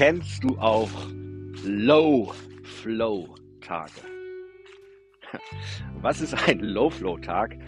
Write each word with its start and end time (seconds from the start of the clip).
Kennst 0.00 0.42
du 0.42 0.56
auch 0.56 0.88
Low 1.62 2.32
Flow 2.62 3.34
Tage? 3.60 4.00
Was 6.00 6.22
ist 6.22 6.32
ein 6.48 6.60
Low 6.60 6.88
Flow 6.88 7.18
Tag 7.18 7.58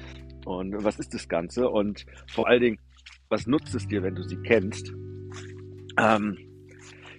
und 0.46 0.82
was 0.82 0.98
ist 0.98 1.12
das 1.12 1.28
Ganze 1.28 1.68
und 1.68 2.06
vor 2.28 2.48
allen 2.48 2.62
Dingen, 2.62 2.78
was 3.28 3.46
nutzt 3.46 3.74
es 3.74 3.86
dir, 3.86 4.02
wenn 4.02 4.14
du 4.14 4.22
sie 4.22 4.38
kennst? 4.38 4.94
Ähm, 5.98 6.38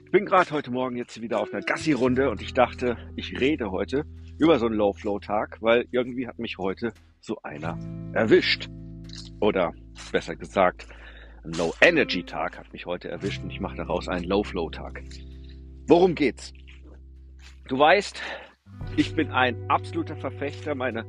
ich 0.04 0.10
bin 0.10 0.26
gerade 0.26 0.50
heute 0.50 0.72
Morgen 0.72 0.96
jetzt 0.96 1.22
wieder 1.22 1.42
auf 1.42 1.54
einer 1.54 1.62
Gassi-Runde 1.62 2.32
und 2.32 2.42
ich 2.42 2.56
dachte, 2.56 2.98
ich 3.16 3.40
rede 3.40 3.70
heute 3.70 4.06
über 4.40 4.58
so 4.58 4.66
einen 4.66 4.74
Low 4.74 4.94
Flow 4.94 5.20
Tag, 5.20 5.60
weil 5.62 5.86
irgendwie 5.92 6.28
hat 6.28 6.40
mich 6.40 6.58
heute 6.58 6.92
so 7.22 7.38
einer 7.44 7.78
erwischt. 8.14 8.68
Oder 9.40 9.74
besser 10.12 10.36
gesagt, 10.36 10.88
Low-Energy-Tag 11.44 12.58
hat 12.58 12.72
mich 12.72 12.86
heute 12.86 13.10
erwischt 13.10 13.44
und 13.44 13.50
ich 13.50 13.60
mache 13.60 13.76
daraus 13.76 14.08
einen 14.08 14.26
Low-Flow-Tag. 14.26 15.04
Worum 15.88 16.16
geht's? 16.16 16.54
Du 17.68 17.78
weißt, 17.78 18.22
ich 18.96 19.16
bin 19.16 19.32
ein 19.32 19.70
absoluter 19.70 20.16
Verfechter. 20.16 20.76
Meine 20.76 21.06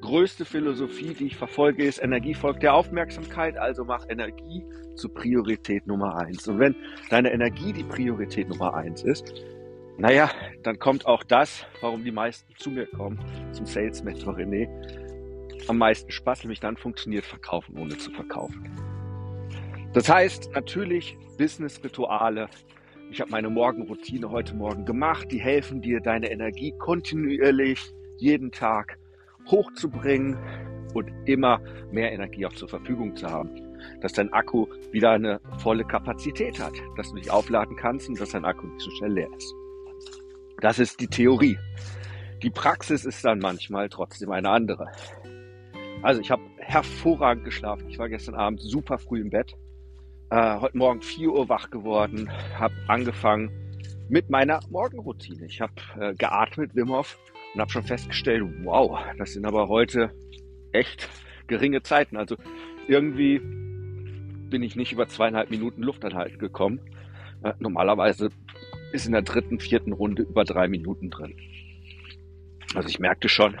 größte 0.00 0.44
Philosophie, 0.44 1.14
die 1.14 1.26
ich 1.26 1.36
verfolge, 1.36 1.84
ist 1.84 2.02
Energie 2.02 2.34
folgt 2.34 2.62
der 2.62 2.74
Aufmerksamkeit. 2.74 3.56
Also 3.56 3.84
mach 3.84 4.04
Energie 4.08 4.64
zur 4.96 5.14
Priorität 5.14 5.86
Nummer 5.86 6.16
eins. 6.16 6.48
Und 6.48 6.58
wenn 6.58 6.74
deine 7.10 7.32
Energie 7.32 7.72
die 7.72 7.84
Priorität 7.84 8.48
Nummer 8.48 8.74
eins 8.74 9.02
ist, 9.02 9.32
naja, 9.98 10.30
dann 10.62 10.78
kommt 10.78 11.06
auch 11.06 11.22
das, 11.22 11.64
warum 11.80 12.04
die 12.04 12.12
meisten 12.12 12.54
zu 12.56 12.70
mir 12.70 12.86
kommen, 12.86 13.18
zum 13.52 13.66
Sales 13.66 14.02
Mentor 14.02 14.36
René, 14.36 14.68
am 15.68 15.78
meisten 15.78 16.10
Spaß, 16.10 16.42
nämlich 16.42 16.60
dann 16.60 16.76
funktioniert 16.76 17.24
Verkaufen 17.24 17.78
ohne 17.78 17.96
zu 17.96 18.10
verkaufen. 18.10 18.95
Das 19.96 20.10
heißt 20.10 20.50
natürlich 20.52 21.16
Business-Rituale. 21.38 22.50
Ich 23.10 23.18
habe 23.22 23.30
meine 23.30 23.48
Morgenroutine 23.48 24.30
heute 24.30 24.54
Morgen 24.54 24.84
gemacht. 24.84 25.32
Die 25.32 25.40
helfen 25.40 25.80
dir, 25.80 26.00
deine 26.00 26.30
Energie 26.30 26.74
kontinuierlich 26.78 27.80
jeden 28.18 28.52
Tag 28.52 28.98
hochzubringen 29.50 30.36
und 30.92 31.10
immer 31.24 31.62
mehr 31.90 32.12
Energie 32.12 32.44
auch 32.44 32.52
zur 32.52 32.68
Verfügung 32.68 33.16
zu 33.16 33.26
haben. 33.26 33.48
Dass 34.02 34.12
dein 34.12 34.30
Akku 34.34 34.66
wieder 34.92 35.12
eine 35.12 35.40
volle 35.60 35.82
Kapazität 35.82 36.62
hat, 36.62 36.74
dass 36.98 37.08
du 37.08 37.16
dich 37.16 37.30
aufladen 37.30 37.74
kannst 37.76 38.10
und 38.10 38.20
dass 38.20 38.32
dein 38.32 38.44
Akku 38.44 38.66
nicht 38.66 38.82
so 38.82 38.90
schnell 38.98 39.12
leer 39.12 39.30
ist. 39.34 39.54
Das 40.60 40.78
ist 40.78 41.00
die 41.00 41.08
Theorie. 41.08 41.56
Die 42.42 42.50
Praxis 42.50 43.06
ist 43.06 43.24
dann 43.24 43.38
manchmal 43.38 43.88
trotzdem 43.88 44.30
eine 44.30 44.50
andere. 44.50 44.92
Also 46.02 46.20
ich 46.20 46.30
habe 46.30 46.42
hervorragend 46.58 47.46
geschlafen. 47.46 47.88
Ich 47.88 47.98
war 47.98 48.10
gestern 48.10 48.34
Abend 48.34 48.60
super 48.60 48.98
früh 48.98 49.22
im 49.22 49.30
Bett 49.30 49.56
äh, 50.30 50.60
heute 50.60 50.76
Morgen 50.76 51.02
4 51.02 51.30
Uhr 51.30 51.48
wach 51.48 51.70
geworden, 51.70 52.30
habe 52.58 52.74
angefangen 52.88 53.50
mit 54.08 54.30
meiner 54.30 54.60
Morgenroutine. 54.70 55.46
Ich 55.46 55.60
habe 55.60 55.74
äh, 55.98 56.14
geatmet, 56.14 56.74
Wim 56.74 56.90
Hof, 56.90 57.18
und 57.54 57.60
habe 57.60 57.70
schon 57.70 57.84
festgestellt, 57.84 58.44
wow, 58.64 58.98
das 59.18 59.32
sind 59.32 59.44
aber 59.44 59.68
heute 59.68 60.12
echt 60.72 61.08
geringe 61.46 61.82
Zeiten. 61.82 62.16
Also 62.16 62.36
irgendwie 62.88 63.38
bin 63.38 64.62
ich 64.62 64.76
nicht 64.76 64.92
über 64.92 65.08
zweieinhalb 65.08 65.50
Minuten 65.50 65.82
Luftanhalt 65.82 66.38
gekommen. 66.38 66.80
Äh, 67.42 67.54
normalerweise 67.58 68.30
ist 68.92 69.06
in 69.06 69.12
der 69.12 69.22
dritten, 69.22 69.60
vierten 69.60 69.92
Runde 69.92 70.22
über 70.22 70.44
drei 70.44 70.68
Minuten 70.68 71.10
drin. 71.10 71.36
Also 72.74 72.88
ich 72.88 72.98
merkte 72.98 73.28
schon, 73.28 73.56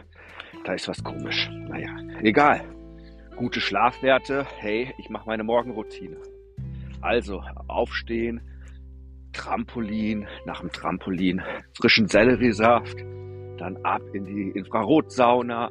da 0.64 0.74
ist 0.74 0.88
was 0.88 1.02
komisch. 1.02 1.48
Naja, 1.68 1.90
egal. 2.22 2.64
Gute 3.36 3.60
Schlafwerte, 3.60 4.46
hey, 4.58 4.92
ich 4.98 5.10
mache 5.10 5.26
meine 5.26 5.44
Morgenroutine. 5.44 6.16
Also 7.00 7.42
aufstehen, 7.68 8.40
Trampolin, 9.32 10.26
nach 10.44 10.60
dem 10.60 10.72
Trampolin 10.72 11.42
frischen 11.74 12.08
Selleriesaft, 12.08 12.98
dann 13.58 13.76
ab 13.84 14.02
in 14.12 14.24
die 14.24 14.50
Infrarotsauna, 14.50 15.70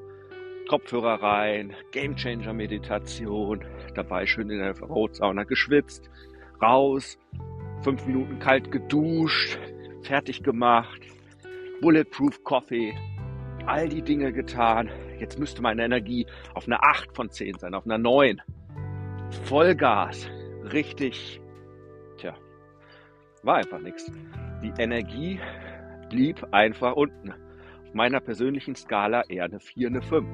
Kopfhörer 0.69 1.22
rein, 1.22 1.74
Gamechanger 1.91 2.53
Meditation, 2.53 3.63
dabei 3.94 4.25
schön 4.25 4.50
in 4.50 4.59
der 4.59 4.69
Infrarotsauna 4.69 5.44
geschwitzt, 5.44 6.09
raus, 6.62 7.18
fünf 7.84 8.06
Minuten 8.06 8.40
kalt 8.40 8.72
geduscht, 8.72 9.59
fertig 10.03 10.44
gemacht, 10.44 11.02
Bulletproof 11.81 12.44
Coffee, 12.44 12.94
all 13.66 13.90
die 13.90 14.02
Dinge 14.02 14.31
getan. 14.31 14.90
Jetzt 15.19 15.40
müsste 15.40 15.62
meine 15.62 15.84
Energie 15.84 16.25
auf 16.53 16.68
einer 16.68 16.84
8 16.84 17.16
von 17.16 17.30
10 17.30 17.59
sein, 17.59 17.74
auf 17.74 17.86
einer 17.86 17.97
9. 17.97 18.42
Vollgas, 19.44 20.28
richtig, 20.71 21.41
tja, 22.17 22.35
war 23.43 23.55
einfach 23.55 23.79
nichts. 23.79 24.11
Die 24.63 24.73
Energie 24.77 25.39
blieb 26.09 26.43
einfach 26.51 26.95
unten. 26.95 27.31
Auf 27.31 27.93
meiner 27.93 28.19
persönlichen 28.19 28.75
Skala 28.75 29.23
eher 29.29 29.45
eine 29.45 29.59
4, 29.59 29.87
eine 29.87 30.01
5. 30.01 30.27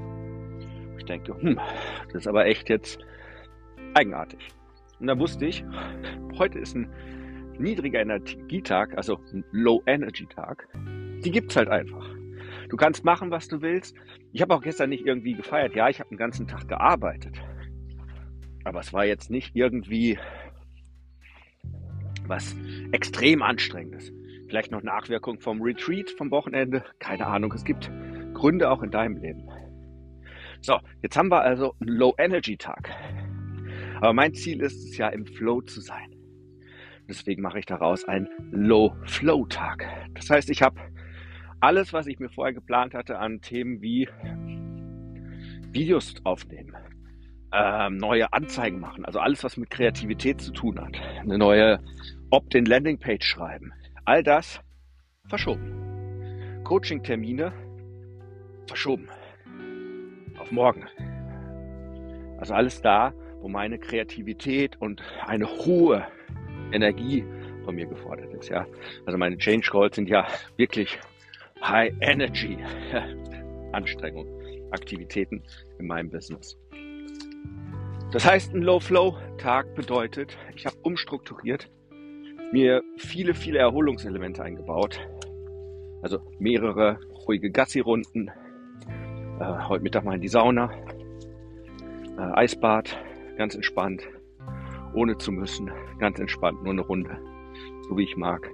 Ich 0.98 1.06
denke, 1.06 1.36
hm, 1.40 1.60
das 2.06 2.16
ist 2.16 2.28
aber 2.28 2.46
echt 2.46 2.70
jetzt 2.70 3.00
eigenartig. 3.94 4.50
Und 5.00 5.08
da 5.08 5.18
wusste 5.18 5.46
ich, 5.46 5.66
heute 6.38 6.60
ist 6.60 6.76
ein 6.76 6.90
niedriger 7.58 8.02
Energietag, 8.02 8.96
also 8.96 9.20
ein 9.34 9.44
Low 9.52 9.82
Energy 9.86 10.26
Tag. 10.28 10.68
Die 11.24 11.32
gibt's 11.32 11.56
halt 11.56 11.70
einfach. 11.70 12.08
Du 12.70 12.78
kannst 12.78 13.04
machen, 13.04 13.32
was 13.32 13.48
du 13.48 13.62
willst. 13.62 13.96
Ich 14.32 14.42
habe 14.42 14.54
auch 14.56 14.62
gestern 14.62 14.90
nicht 14.90 15.06
irgendwie 15.06 15.34
gefeiert. 15.34 15.76
Ja, 15.76 15.90
ich 15.90 16.00
habe 16.00 16.10
den 16.10 16.18
ganzen 16.18 16.48
Tag 16.48 16.68
gearbeitet. 16.68 17.42
Aber 18.64 18.80
es 18.80 18.94
war 18.94 19.06
jetzt 19.06 19.30
nicht 19.30 19.56
irgendwie 19.56 20.18
was 22.28 22.56
extrem 22.92 23.42
anstrengendes. 23.42 24.12
Vielleicht 24.48 24.72
noch 24.72 24.84
Nachwirkung 24.84 25.40
vom 25.40 25.62
Retreat 25.62 26.10
vom 26.12 26.32
Wochenende. 26.32 26.84
Keine 27.00 27.28
Ahnung. 27.28 27.54
Es 27.54 27.64
gibt 27.64 27.92
Gründe 28.34 28.70
auch 28.70 28.84
in 28.84 28.92
deinem 28.92 29.18
Leben. 29.18 29.48
So, 30.62 30.78
jetzt 31.02 31.18
haben 31.18 31.30
wir 31.30 31.42
also 31.42 31.74
einen 31.80 31.96
Low-Energy-Tag. 31.96 32.92
Aber 33.98 34.14
mein 34.14 34.34
Ziel 34.34 34.62
ist 34.62 34.84
es 34.84 34.98
ja, 34.98 35.10
im 35.10 35.26
Flow 35.26 35.62
zu 35.62 35.82
sein. 35.82 36.16
Deswegen 37.08 37.42
mache 37.42 37.60
ich 37.60 37.66
daraus 37.66 38.06
einen 38.06 38.28
Low-Flow-Tag. 38.52 39.88
Das 40.14 40.30
heißt, 40.30 40.50
ich 40.50 40.62
habe 40.62 40.80
alles, 41.60 41.94
was 41.94 42.08
ich 42.08 42.20
mir 42.20 42.30
vorher 42.30 42.54
geplant 42.54 42.94
hatte, 42.94 43.20
an 43.20 43.42
Themen 43.42 43.82
wie 43.82 44.08
Videos 45.72 46.16
aufnehmen, 46.24 46.76
ähm, 47.54 47.98
neue 47.98 48.32
Anzeigen 48.34 48.80
machen, 48.80 49.06
also 49.06 49.20
alles, 49.20 49.44
was 49.44 49.58
mit 49.58 49.70
Kreativität 49.70 50.42
zu 50.42 50.52
tun 50.52 50.80
hat, 50.80 50.96
eine 51.20 51.38
neue 51.38 51.80
Opt-in 52.30 52.66
Landingpage 52.66 53.26
schreiben, 53.26 53.74
all 54.06 54.24
das 54.24 54.62
verschoben. 55.28 56.62
Coaching-Termine 56.64 57.52
verschoben 58.68 59.10
auf 60.40 60.52
morgen. 60.52 60.86
Also 62.40 62.54
alles 62.54 62.82
da, 62.82 63.14
wo 63.42 63.48
meine 63.48 63.78
Kreativität 63.78 64.80
und 64.80 65.02
eine 65.26 65.48
hohe 65.48 66.08
Energie 66.72 67.26
von 67.66 67.76
mir 67.76 67.86
gefordert 67.86 68.34
ist. 68.34 68.50
Ja, 68.50 68.66
also 69.06 69.18
meine 69.18 69.38
Change 69.38 69.70
Calls 69.70 69.96
sind 69.96 70.10
ja 70.10 70.26
wirklich 70.58 71.00
High 71.62 71.94
Energy 72.02 72.58
Anstrengungen, 73.72 74.72
Aktivitäten 74.72 75.44
in 75.80 75.88
meinem 75.88 76.10
Business. 76.10 76.58
Das 78.12 78.26
heißt, 78.26 78.54
ein 78.54 78.62
Low-Flow-Tag 78.62 79.74
bedeutet, 79.74 80.38
ich 80.56 80.66
habe 80.66 80.76
umstrukturiert, 80.84 81.70
mir 82.52 82.84
viele, 82.98 83.34
viele 83.34 83.60
Erholungselemente 83.60 84.44
eingebaut. 84.44 85.00
Also 86.02 86.20
mehrere 86.38 87.00
ruhige 87.26 87.52
Gassi-Runden. 87.52 88.30
Äh, 89.40 89.68
heute 89.70 89.84
Mittag 89.84 90.04
mal 90.04 90.16
in 90.16 90.22
die 90.22 90.28
Sauna. 90.28 90.72
Äh, 92.18 92.22
Eisbad, 92.34 92.98
ganz 93.38 93.56
entspannt. 93.56 94.04
Ohne 94.94 95.18
zu 95.18 95.32
müssen. 95.32 95.72
Ganz 96.00 96.20
entspannt, 96.20 96.62
nur 96.64 96.74
eine 96.74 96.82
Runde. 96.82 97.18
So 97.88 97.98
wie 97.98 98.04
ich 98.04 98.18
mag. 98.18 98.52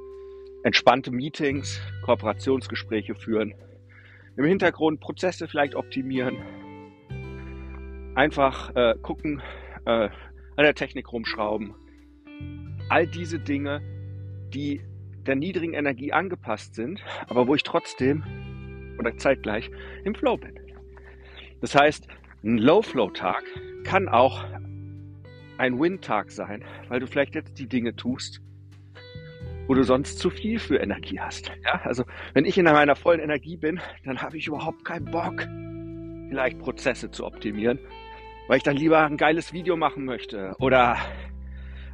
Entspannte 0.62 1.10
Meetings, 1.10 1.82
Kooperationsgespräche 2.06 3.16
führen. 3.16 3.56
Im 4.36 4.46
Hintergrund 4.46 5.00
Prozesse 5.00 5.48
vielleicht 5.48 5.74
optimieren 5.74 6.38
einfach 8.18 8.76
äh, 8.76 8.96
gucken, 9.02 9.42
äh, 9.86 10.10
an 10.10 10.64
der 10.64 10.74
Technik 10.74 11.14
rumschrauben. 11.14 11.76
All 12.90 13.06
diese 13.06 13.40
Dinge, 13.40 13.82
die 14.54 14.82
der 15.28 15.36
niedrigen 15.36 15.74
Energie 15.74 16.12
angepasst 16.12 16.74
sind, 16.74 17.04
aber 17.28 17.48
wo 17.48 17.54
ich 17.54 17.62
trotzdem 17.62 18.24
oder 18.98 19.16
zeitgleich 19.18 19.70
im 20.04 20.16
Flow 20.16 20.38
bin. 20.38 20.56
Das 21.62 21.76
heißt, 21.76 22.08
ein 22.44 22.58
Low-Flow-Tag 22.58 23.44
kann 23.84 24.08
auch 24.08 24.44
ein 25.60 25.80
Win-Tag 25.80 26.32
sein, 26.32 26.64
weil 26.88 27.00
du 27.00 27.08
vielleicht 27.08 27.36
jetzt 27.36 27.60
die 27.60 27.68
Dinge 27.68 27.96
tust, 27.96 28.42
wo 29.68 29.76
du 29.76 29.84
sonst 29.84 30.18
zu 30.18 30.32
viel 30.32 30.58
für 30.58 30.78
Energie 30.78 31.20
hast. 31.20 31.52
Ja, 31.64 31.82
also 31.84 32.04
wenn 32.34 32.46
ich 32.46 32.58
in 32.58 32.66
meiner 32.66 32.96
vollen 32.96 33.20
Energie 33.20 33.58
bin, 33.58 33.80
dann 34.06 34.22
habe 34.22 34.38
ich 34.38 34.48
überhaupt 34.48 34.86
keinen 34.86 35.06
Bock, 35.06 35.48
vielleicht 36.30 36.58
Prozesse 36.60 37.12
zu 37.12 37.26
optimieren, 37.26 37.80
weil 38.48 38.58
ich 38.58 38.64
dann 38.64 38.78
lieber 38.78 39.06
ein 39.06 39.18
geiles 39.18 39.54
Video 39.54 39.76
machen 39.76 40.06
möchte 40.06 40.56
oder 40.60 40.98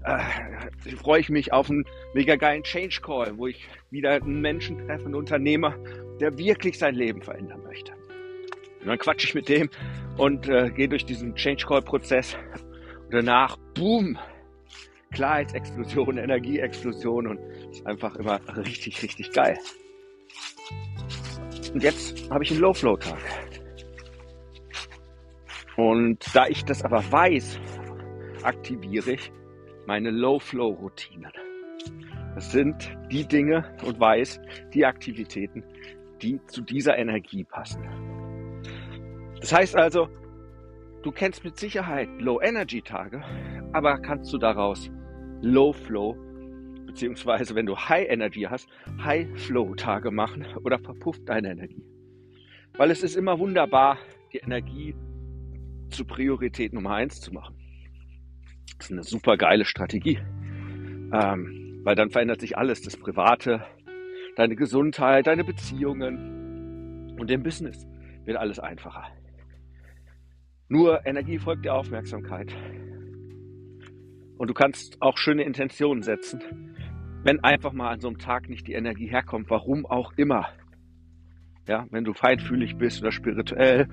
äh, 0.04 0.96
freue 0.98 1.22
ich 1.22 1.30
mich 1.30 1.54
auf 1.54 1.70
einen 1.70 1.86
mega 2.14 2.36
geilen 2.36 2.64
Change 2.64 3.00
Call, 3.02 3.38
wo 3.38 3.48
ich 3.48 3.68
wieder 3.90 4.12
einen 4.12 4.42
Menschen 4.42 4.78
treffe, 4.80 5.06
einen 5.06 5.16
Unternehmer, 5.16 5.76
der 6.20 6.38
wirklich 6.38 6.78
sein 6.78 6.96
Leben 6.96 7.22
verändern 7.22 7.64
möchte. 7.64 7.94
Und 8.82 8.88
dann 8.88 8.98
quatsche 8.98 9.28
ich 9.28 9.34
mit 9.34 9.48
dem 9.50 9.70
und 10.18 10.48
äh, 10.50 10.70
gehe 10.70 10.90
durch 10.90 11.06
diesen 11.06 11.36
Change 11.36 11.66
Call 11.66 11.82
Prozess 11.82 12.36
und 13.06 13.14
danach, 13.14 13.58
boom, 13.76 14.18
Klarheitsexplosion, 15.12 16.18
Energieexplosion 16.18 17.28
und 17.28 17.40
ist 17.72 17.86
einfach 17.86 18.16
immer 18.16 18.40
richtig, 18.58 19.02
richtig 19.02 19.32
geil. 19.32 19.58
Und 21.74 21.82
jetzt 21.82 22.30
habe 22.30 22.44
ich 22.44 22.52
einen 22.52 22.60
Low-Flow-Tag. 22.60 23.18
Und 25.76 26.36
da 26.36 26.48
ich 26.48 26.64
das 26.66 26.84
aber 26.84 27.04
weiß, 27.12 27.60
aktiviere 28.44 29.14
ich 29.14 29.32
meine 29.86 30.12
Low-Flow-Routinen. 30.12 31.32
Das 32.36 32.52
sind 32.52 32.96
die 33.12 33.28
Dinge 33.28 33.76
und 33.84 34.00
weiß 34.00 34.40
die 34.74 34.86
Aktivitäten, 34.86 35.64
die 36.22 36.40
zu 36.48 36.62
dieser 36.62 36.98
Energie 36.98 37.44
passen. 37.44 37.84
Das 39.40 39.52
heißt 39.54 39.76
also, 39.76 40.08
du 41.04 41.12
kennst 41.12 41.44
mit 41.44 41.58
Sicherheit 41.58 42.10
Low-Energy-Tage, 42.20 43.24
aber 43.74 44.00
kannst 44.00 44.32
du 44.34 44.38
daraus 44.38 44.90
Low-Flow 45.42 46.18
beziehungsweise 46.86 47.56
wenn 47.56 47.66
du 47.66 47.76
High-Energy 47.76 48.44
hast, 48.50 48.70
High-Flow-Tage 49.04 50.12
machen 50.12 50.46
oder 50.64 50.78
verpufft 50.78 51.28
deine 51.28 51.52
Energie. 51.52 51.84
Weil 52.78 52.92
es 52.92 53.02
ist 53.02 53.16
immer 53.16 53.40
wunderbar, 53.40 53.98
die 54.32 54.38
Energie 54.38 54.96
zu 55.94 56.06
Priorität 56.06 56.74
Nummer 56.74 56.96
eins 56.96 57.22
zu 57.22 57.34
machen. 57.34 57.56
Das 58.78 58.88
ist 58.88 58.92
eine 58.92 59.04
super 59.04 59.38
geile 59.38 59.66
Strategie. 59.66 60.20
Ähm, 61.14 61.82
weil 61.84 61.96
dann 61.96 62.10
verändert 62.10 62.42
sich 62.42 62.58
alles, 62.58 62.82
das 62.82 62.98
Private, 62.98 63.66
deine 64.36 64.56
Gesundheit, 64.56 65.28
deine 65.28 65.44
Beziehungen 65.44 67.16
und 67.20 67.30
im 67.30 67.44
Business 67.44 67.86
wird 68.26 68.38
alles 68.38 68.60
einfacher. 68.60 69.06
Nur 70.70 71.06
Energie 71.06 71.38
folgt 71.38 71.66
der 71.66 71.76
Aufmerksamkeit. 71.76 72.56
Und 74.38 74.50
du 74.50 74.54
kannst 74.54 75.02
auch 75.02 75.18
schöne 75.18 75.44
Intentionen 75.44 76.02
setzen, 76.02 76.42
wenn 77.24 77.44
einfach 77.44 77.74
mal 77.74 77.90
an 77.92 78.00
so 78.00 78.08
einem 78.08 78.18
Tag 78.18 78.50
nicht 78.50 78.68
die 78.68 78.74
Energie 78.74 79.08
herkommt, 79.08 79.50
warum 79.50 79.86
auch 79.86 80.14
immer. 80.18 80.48
Ja, 81.68 81.86
wenn 81.92 82.04
du 82.04 82.14
feinfühlig 82.14 82.78
bist 82.78 83.02
oder 83.02 83.12
spirituell, 83.12 83.88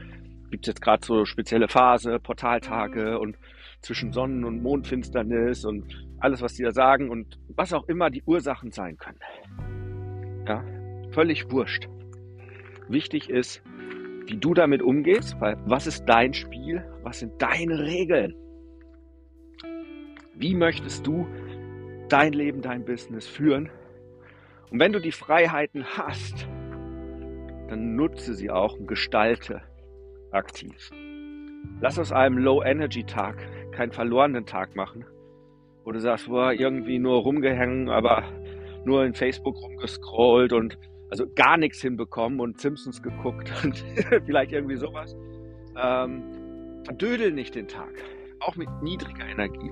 gibt 0.50 0.67
es 0.67 0.69
jetzt 0.69 0.82
gerade 0.82 1.05
so 1.05 1.25
spezielle 1.25 1.69
Phase, 1.69 2.19
Portaltage 2.19 3.19
und 3.19 3.37
zwischen 3.82 4.12
Sonnen- 4.12 4.44
und 4.44 4.62
Mondfinsternis 4.62 5.64
und 5.64 6.06
alles, 6.19 6.43
was 6.43 6.55
die 6.55 6.62
da 6.62 6.73
sagen 6.73 7.08
und 7.08 7.38
was 7.56 7.73
auch 7.73 7.88
immer 7.88 8.11
die 8.11 8.23
Ursachen 8.25 8.70
sein 8.70 8.97
können. 8.99 9.19
Ja, 10.47 10.64
völlig 11.12 11.50
wurscht. 11.50 11.88
Wichtig 12.88 13.31
ist, 13.31 13.62
wie 14.26 14.37
du 14.37 14.52
damit 14.52 14.82
umgehst, 14.82 15.41
weil 15.41 15.56
was 15.64 15.87
ist 15.87 16.05
dein 16.05 16.35
Spiel? 16.35 16.85
Was 17.03 17.20
sind 17.20 17.41
deine 17.41 17.79
Regeln? 17.79 18.35
Wie 20.35 20.55
möchtest 20.55 21.06
du 21.06 21.26
dein 22.08 22.32
Leben, 22.32 22.61
dein 22.62 22.85
Business 22.85 23.26
führen? 23.26 23.70
Und 24.70 24.79
wenn 24.79 24.93
du 24.93 25.00
die 25.00 25.12
Freiheiten 25.12 25.85
hast, 25.85 26.46
dann 27.69 27.94
nutze 27.96 28.35
sie 28.35 28.50
auch 28.50 28.76
und 28.79 28.87
gestalte 28.87 29.62
aktiv. 30.32 30.91
Lass 31.81 31.99
aus 31.99 32.12
einem 32.12 32.38
Low-Energy-Tag 32.38 33.37
keinen 33.73 33.93
verlorenen 33.93 34.47
Tag 34.47 34.77
machen, 34.77 35.05
wo 35.85 35.93
du 35.93 36.00
sagst, 36.00 36.29
boah, 36.29 36.53
irgendwie 36.53 36.99
nur 36.99 37.23
rumgehängt, 37.23 37.88
aber 37.88 38.25
nur 38.85 39.05
in 39.05 39.15
Facebook 39.15 39.56
rumgescrollt 39.56 40.53
und 40.53 40.79
also 41.11 41.27
gar 41.35 41.56
nichts 41.56 41.81
hinbekommen 41.81 42.41
und 42.41 42.61
Simpsons 42.61 43.03
geguckt 43.03 43.53
und 43.65 43.85
vielleicht 44.25 44.53
irgendwie 44.53 44.77
sowas. 44.77 45.17
Ähm, 45.81 46.23
verdödel 46.85 47.32
nicht 47.32 47.55
den 47.55 47.69
Tag. 47.69 47.93
Auch 48.41 48.56
mit 48.56 48.69
niedriger 48.82 49.27
Energie 49.27 49.71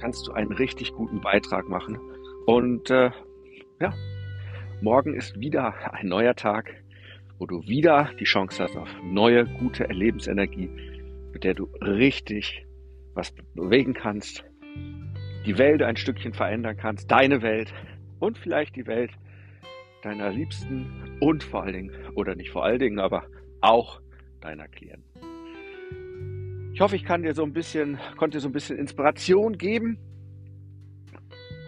kannst 0.00 0.26
du 0.26 0.32
einen 0.32 0.52
richtig 0.52 0.92
guten 0.94 1.20
Beitrag 1.20 1.68
machen. 1.68 1.98
Und 2.46 2.90
äh, 2.90 3.10
ja, 3.80 3.92
morgen 4.80 5.14
ist 5.14 5.38
wieder 5.38 5.92
ein 5.92 6.08
neuer 6.08 6.34
Tag 6.34 6.81
wo 7.42 7.46
du 7.46 7.66
wieder 7.66 8.08
die 8.20 8.24
Chance 8.24 8.62
hast 8.62 8.76
auf 8.76 8.88
neue, 9.02 9.46
gute 9.46 9.82
Lebensenergie, 9.86 10.70
mit 11.32 11.42
der 11.42 11.54
du 11.54 11.64
richtig 11.80 12.64
was 13.14 13.32
bewegen 13.56 13.94
kannst, 13.94 14.44
die 15.44 15.58
Welt 15.58 15.82
ein 15.82 15.96
Stückchen 15.96 16.34
verändern 16.34 16.76
kannst, 16.76 17.10
deine 17.10 17.42
Welt 17.42 17.74
und 18.20 18.38
vielleicht 18.38 18.76
die 18.76 18.86
Welt 18.86 19.10
deiner 20.04 20.30
Liebsten 20.30 21.18
und 21.18 21.42
vor 21.42 21.64
allen 21.64 21.72
Dingen, 21.72 21.90
oder 22.14 22.36
nicht 22.36 22.50
vor 22.50 22.62
allen 22.64 22.78
Dingen, 22.78 23.00
aber 23.00 23.24
auch 23.60 24.00
deiner 24.40 24.68
Klienten. 24.68 25.02
Ich 26.74 26.80
hoffe, 26.80 26.94
ich 26.94 27.02
kann 27.02 27.24
dir 27.24 27.34
so 27.34 27.42
ein 27.42 27.52
bisschen, 27.52 27.98
konnte 28.18 28.36
dir 28.36 28.40
so 28.40 28.48
ein 28.50 28.52
bisschen 28.52 28.78
Inspiration 28.78 29.58
geben, 29.58 29.98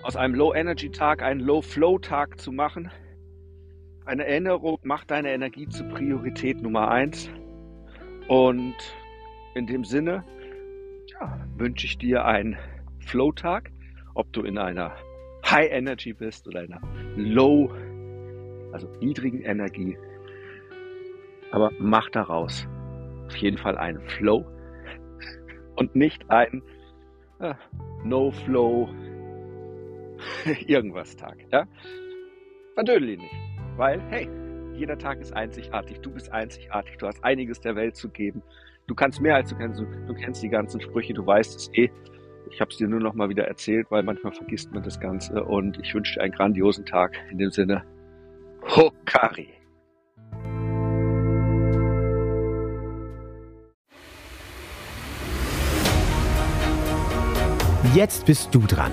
aus 0.04 0.14
einem 0.14 0.36
Low-Energy-Tag 0.36 1.20
einen 1.20 1.40
Low-Flow-Tag 1.40 2.38
zu 2.38 2.52
machen. 2.52 2.92
Eine 4.06 4.26
Erinnerung 4.26 4.78
macht 4.82 5.10
deine 5.10 5.32
Energie 5.32 5.66
zur 5.68 5.88
Priorität 5.88 6.60
Nummer 6.60 6.90
eins. 6.90 7.30
Und 8.28 8.74
in 9.54 9.66
dem 9.66 9.84
Sinne 9.84 10.24
ja, 11.06 11.40
wünsche 11.56 11.86
ich 11.86 11.96
dir 11.96 12.24
einen 12.26 12.58
Flow-Tag, 13.00 13.70
ob 14.14 14.30
du 14.32 14.42
in 14.42 14.58
einer 14.58 14.94
High 15.46 15.70
Energy 15.70 16.12
bist 16.12 16.46
oder 16.46 16.64
in 16.64 16.72
einer 16.74 16.86
Low, 17.16 17.72
also 18.72 18.88
niedrigen 19.00 19.42
Energie. 19.42 19.96
Aber 21.50 21.70
mach 21.78 22.10
daraus 22.10 22.68
auf 23.26 23.36
jeden 23.36 23.56
Fall 23.56 23.78
einen 23.78 24.02
Flow 24.02 24.44
und 25.76 25.96
nicht 25.96 26.30
ein 26.30 26.62
äh, 27.38 27.54
No-Flow 28.04 28.88
irgendwas 30.66 31.16
Tag. 31.16 31.38
Ja? 31.50 31.66
Verdödel 32.74 33.10
ihn 33.10 33.20
nicht. 33.20 33.53
Weil, 33.76 34.00
hey, 34.08 34.28
jeder 34.76 34.96
Tag 34.96 35.20
ist 35.20 35.32
einzigartig, 35.32 36.00
du 36.00 36.12
bist 36.12 36.30
einzigartig, 36.30 36.96
du 36.98 37.08
hast 37.08 37.22
einiges 37.24 37.60
der 37.60 37.74
Welt 37.74 37.96
zu 37.96 38.08
geben. 38.08 38.42
Du 38.86 38.94
kannst 38.94 39.20
mehr 39.20 39.34
als 39.34 39.50
du 39.50 39.56
kennst, 39.56 39.80
du, 39.80 40.14
kennst 40.14 40.42
die 40.42 40.48
ganzen 40.48 40.80
Sprüche, 40.80 41.12
du 41.12 41.26
weißt 41.26 41.56
es 41.56 41.70
eh. 41.74 41.90
Ich 42.50 42.60
habe 42.60 42.70
es 42.70 42.76
dir 42.76 42.86
nur 42.86 43.00
noch 43.00 43.14
mal 43.14 43.28
wieder 43.28 43.48
erzählt, 43.48 43.90
weil 43.90 44.04
manchmal 44.04 44.32
vergisst 44.32 44.72
man 44.72 44.82
das 44.84 45.00
Ganze. 45.00 45.42
Und 45.42 45.78
ich 45.80 45.92
wünsche 45.92 46.14
dir 46.14 46.22
einen 46.22 46.34
grandiosen 46.34 46.86
Tag. 46.86 47.16
In 47.30 47.38
dem 47.38 47.50
Sinne, 47.50 47.82
Hokari. 48.62 49.48
Jetzt 57.94 58.26
bist 58.26 58.54
du 58.54 58.60
dran. 58.60 58.92